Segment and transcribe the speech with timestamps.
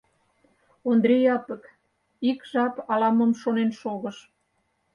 [0.89, 1.63] Ондри Япык
[2.29, 4.17] ик жап ала-мом шонен шогыш.